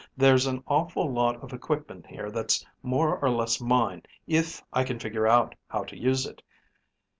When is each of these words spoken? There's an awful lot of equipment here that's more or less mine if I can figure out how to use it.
There's 0.17 0.47
an 0.47 0.63
awful 0.65 1.13
lot 1.13 1.35
of 1.43 1.53
equipment 1.53 2.07
here 2.07 2.31
that's 2.31 2.65
more 2.81 3.19
or 3.19 3.29
less 3.29 3.61
mine 3.61 4.01
if 4.25 4.63
I 4.73 4.83
can 4.83 4.97
figure 4.97 5.27
out 5.27 5.53
how 5.67 5.83
to 5.83 5.95
use 5.95 6.25
it. 6.25 6.41